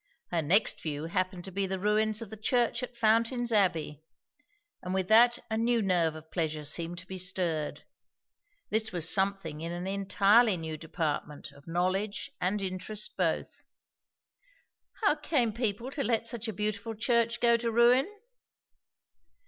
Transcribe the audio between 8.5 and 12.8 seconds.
This was something in an entirely new department, of knowledge and